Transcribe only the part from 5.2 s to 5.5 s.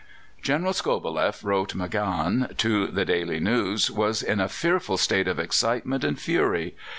of